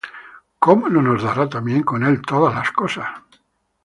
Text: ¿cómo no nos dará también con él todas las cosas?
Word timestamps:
¿cómo 0.57 0.89
no 0.89 0.99
nos 1.03 1.21
dará 1.21 1.47
también 1.47 1.83
con 1.83 2.01
él 2.03 2.23
todas 2.23 2.55
las 2.55 2.71
cosas? 2.71 3.07